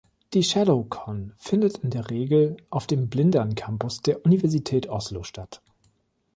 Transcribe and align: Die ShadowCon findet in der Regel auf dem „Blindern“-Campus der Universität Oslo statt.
Die 0.33 0.41
ShadowCon 0.41 1.33
findet 1.37 1.77
in 1.77 1.91
der 1.91 2.09
Regel 2.09 2.57
auf 2.71 2.87
dem 2.87 3.07
„Blindern“-Campus 3.11 4.01
der 4.01 4.25
Universität 4.25 4.89
Oslo 4.89 5.21
statt. 5.21 5.61